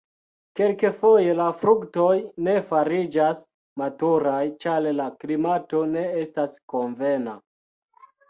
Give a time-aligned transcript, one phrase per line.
[0.59, 2.15] Kelkfoje la fruktoj
[2.47, 3.43] ne fariĝas
[3.83, 7.37] maturaj, ĉar la klimato ne estas konvena.